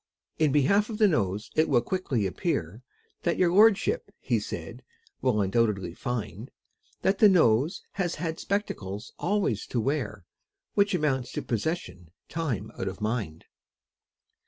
[0.39, 2.81] In behalf of the Nose it will quickly appear,
[3.23, 4.81] And your lordship, he said,
[5.21, 6.49] will undoubtedly find,
[7.03, 10.25] That the Nose has had spectacles always to wear,
[10.73, 13.45] Which amounts to possession time out of mind.